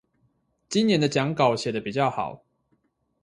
[0.67, 2.43] 今年的講稿寫得比較好